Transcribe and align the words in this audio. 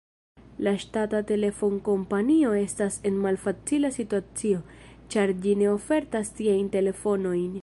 La 0.67 0.71
ŝtata 0.83 1.19
telefonkompanio 1.31 2.55
estas 2.63 2.97
en 3.11 3.21
malfacila 3.27 3.93
situacio, 4.01 4.63
ĉar 5.15 5.35
ĝi 5.45 5.57
ne 5.61 5.73
ofertas 5.79 6.37
tiajn 6.41 6.77
telefonojn. 6.79 7.47